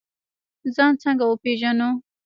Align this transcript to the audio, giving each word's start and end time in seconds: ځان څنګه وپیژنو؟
ځان 0.75 0.93
څنګه 1.01 1.23
وپیژنو؟ 1.27 1.89